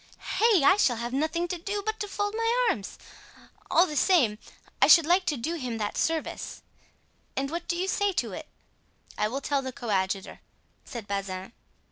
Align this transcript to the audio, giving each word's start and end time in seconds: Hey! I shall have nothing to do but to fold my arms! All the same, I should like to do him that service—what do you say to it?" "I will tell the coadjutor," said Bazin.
Hey! 0.39 0.63
I 0.63 0.77
shall 0.77 0.95
have 0.95 1.13
nothing 1.13 1.47
to 1.49 1.59
do 1.59 1.83
but 1.85 1.99
to 1.99 2.07
fold 2.07 2.33
my 2.35 2.65
arms! 2.67 2.97
All 3.69 3.85
the 3.85 3.95
same, 3.95 4.39
I 4.81 4.87
should 4.87 5.05
like 5.05 5.25
to 5.27 5.37
do 5.37 5.53
him 5.57 5.77
that 5.77 5.95
service—what 5.95 7.67
do 7.67 7.75
you 7.77 7.87
say 7.87 8.11
to 8.13 8.31
it?" 8.33 8.47
"I 9.15 9.27
will 9.27 9.41
tell 9.41 9.61
the 9.61 9.71
coadjutor," 9.71 10.39
said 10.85 11.05
Bazin. 11.07 11.53